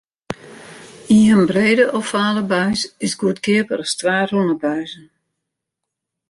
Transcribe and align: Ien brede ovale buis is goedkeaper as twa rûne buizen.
Ien 1.23 1.43
brede 1.51 1.85
ovale 1.99 2.41
buis 2.53 2.81
is 3.05 3.17
goedkeaper 3.21 3.79
as 3.83 3.91
twa 3.99 4.17
rûne 4.29 4.55
buizen. 4.63 5.07